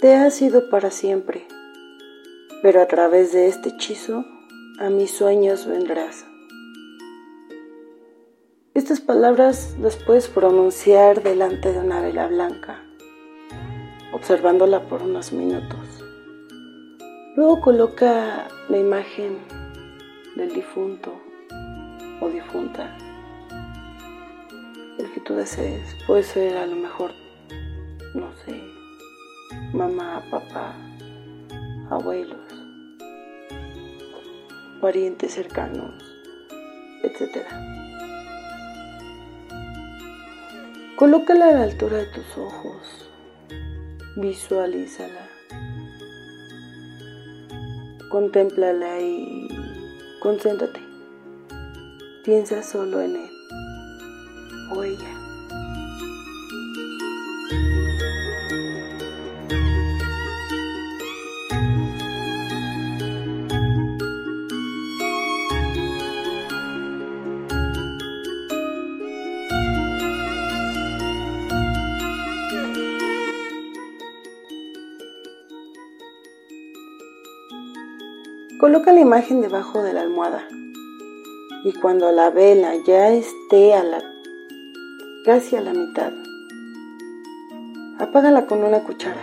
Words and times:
Te 0.00 0.14
has 0.14 0.34
sido 0.34 0.68
para 0.68 0.90
siempre, 0.90 1.46
pero 2.60 2.82
a 2.82 2.86
través 2.86 3.32
de 3.32 3.48
este 3.48 3.70
hechizo 3.70 4.26
a 4.78 4.90
mis 4.90 5.10
sueños 5.10 5.66
vendrás. 5.66 6.26
Estas 8.74 9.00
palabras 9.00 9.74
las 9.80 9.96
puedes 9.96 10.28
pronunciar 10.28 11.22
delante 11.22 11.72
de 11.72 11.78
una 11.78 12.02
vela 12.02 12.26
blanca, 12.26 12.84
observándola 14.12 14.86
por 14.86 15.02
unos 15.02 15.32
minutos. 15.32 16.04
Luego 17.34 17.62
coloca 17.62 18.48
la 18.68 18.76
imagen 18.76 19.38
del 20.36 20.52
difunto 20.52 21.14
o 22.20 22.28
difunta, 22.28 22.98
el 24.98 25.10
que 25.14 25.20
tú 25.20 25.32
desees. 25.32 25.96
Puede 26.06 26.22
ser 26.22 26.58
a 26.58 26.66
lo 26.66 26.76
mejor, 26.76 27.12
no 28.14 28.30
sé, 28.44 28.55
mamá, 29.76 30.22
papá, 30.30 30.74
abuelos, 31.90 32.40
parientes 34.80 35.34
cercanos, 35.34 36.02
etc. 37.02 37.44
Colócala 40.96 41.48
a 41.48 41.52
la 41.52 41.62
altura 41.64 41.98
de 41.98 42.06
tus 42.06 42.38
ojos, 42.38 43.10
visualízala, 44.16 45.28
contémplala 48.08 48.98
y 49.02 49.46
concéntrate. 50.20 50.80
Piensa 52.24 52.62
solo 52.62 53.02
en 53.02 53.16
él 53.16 53.30
o 54.74 54.82
ella. 54.82 55.15
Coloca 78.58 78.90
la 78.90 79.00
imagen 79.00 79.42
debajo 79.42 79.82
de 79.82 79.92
la 79.92 80.00
almohada 80.00 80.48
y 81.62 81.74
cuando 81.74 82.10
la 82.10 82.30
vela 82.30 82.72
ya 82.86 83.12
esté 83.12 83.74
a 83.74 83.82
la, 83.82 84.02
casi 85.26 85.56
a 85.56 85.60
la 85.60 85.74
mitad, 85.74 86.10
apágala 87.98 88.46
con 88.46 88.64
una 88.64 88.82
cuchara. 88.82 89.20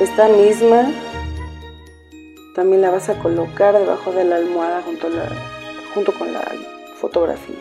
Esta 0.00 0.26
misma 0.26 0.90
también 2.56 2.82
la 2.82 2.90
vas 2.90 3.08
a 3.08 3.20
colocar 3.20 3.78
debajo 3.78 4.10
de 4.10 4.24
la 4.24 4.34
almohada 4.34 4.82
junto, 4.82 5.08
la, 5.08 5.28
junto 5.94 6.12
con 6.12 6.32
la 6.32 6.42
fotografía. 6.96 7.54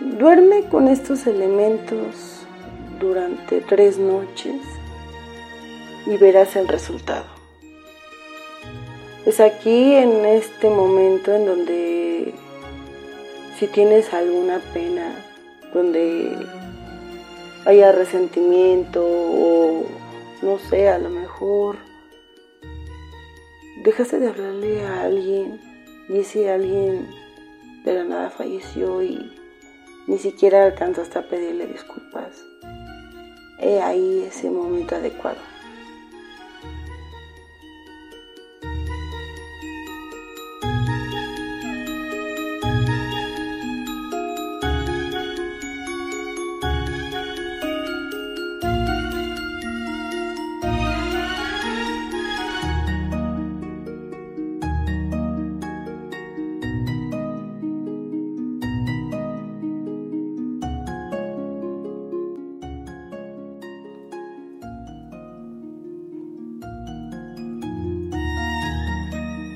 Duerme 0.00 0.62
con 0.70 0.88
estos 0.88 1.26
elementos 1.26 2.46
durante 2.98 3.60
tres 3.60 3.98
noches 3.98 4.56
y 6.06 6.16
verás 6.16 6.56
el 6.56 6.66
resultado. 6.66 7.37
Es 9.28 9.40
aquí 9.40 9.92
en 9.92 10.24
este 10.24 10.70
momento 10.70 11.34
en 11.34 11.44
donde 11.44 12.32
si 13.58 13.66
tienes 13.66 14.14
alguna 14.14 14.58
pena, 14.72 15.22
donde 15.74 16.34
haya 17.66 17.92
resentimiento 17.92 19.04
o 19.04 19.84
no 20.40 20.58
sé, 20.70 20.88
a 20.88 20.96
lo 20.96 21.10
mejor 21.10 21.76
dejaste 23.84 24.18
de 24.18 24.28
hablarle 24.28 24.86
a 24.86 25.02
alguien 25.02 25.60
y 26.08 26.20
ese 26.20 26.50
alguien 26.50 27.06
de 27.84 27.94
la 27.96 28.04
nada 28.04 28.30
falleció 28.30 29.02
y 29.02 29.30
ni 30.06 30.16
siquiera 30.16 30.64
alcanzaste 30.64 31.18
a 31.18 31.28
pedirle 31.28 31.66
disculpas. 31.66 32.42
He 33.58 33.78
ahí 33.82 34.24
ese 34.26 34.48
momento 34.48 34.96
adecuado. 34.96 35.57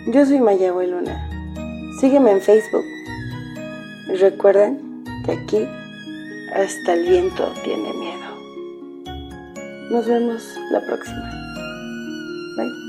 Yo 0.06 0.26
soy 0.26 0.40
Maya 0.40 0.72
Luna. 0.72 1.28
Sígueme 2.00 2.32
en 2.32 2.40
Facebook. 2.40 2.84
Y 4.08 4.16
recuerden 4.16 5.04
que 5.25 5.32
aquí 5.32 5.69
hasta 6.54 6.94
el 6.94 7.08
viento 7.08 7.52
tiene 7.62 7.93
miedo. 7.93 8.22
Nos 9.93 10.06
vemos 10.06 10.58
la 10.72 10.81
próxima. 10.81 11.31
Bye. 12.56 12.81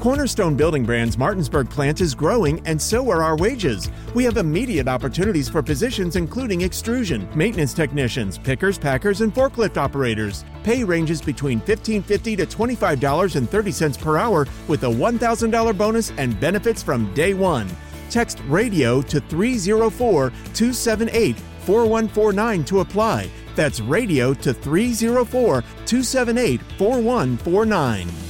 Cornerstone 0.00 0.56
Building 0.56 0.82
Brands 0.82 1.18
Martinsburg 1.18 1.68
plant 1.68 2.00
is 2.00 2.14
growing, 2.14 2.66
and 2.66 2.80
so 2.80 3.10
are 3.10 3.22
our 3.22 3.36
wages. 3.36 3.90
We 4.14 4.24
have 4.24 4.38
immediate 4.38 4.88
opportunities 4.88 5.46
for 5.46 5.62
positions 5.62 6.16
including 6.16 6.62
extrusion, 6.62 7.28
maintenance 7.34 7.74
technicians, 7.74 8.38
pickers, 8.38 8.78
packers, 8.78 9.20
and 9.20 9.34
forklift 9.34 9.76
operators. 9.76 10.46
Pay 10.64 10.84
ranges 10.84 11.20
between 11.20 11.60
$15.50 11.60 12.38
to 12.38 12.46
$25.30 12.46 14.00
per 14.00 14.16
hour 14.16 14.46
with 14.68 14.84
a 14.84 14.86
$1,000 14.86 15.76
bonus 15.76 16.12
and 16.16 16.40
benefits 16.40 16.82
from 16.82 17.12
day 17.12 17.34
one. 17.34 17.68
Text 18.08 18.40
radio 18.48 19.02
to 19.02 19.20
304 19.20 20.30
278 20.30 21.36
4149 21.36 22.64
to 22.64 22.80
apply. 22.80 23.30
That's 23.54 23.80
radio 23.80 24.32
to 24.32 24.54
304 24.54 25.60
278 25.60 26.62
4149. 26.78 28.29